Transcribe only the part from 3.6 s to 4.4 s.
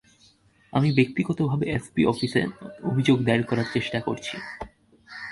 চেষ্টা করেছি।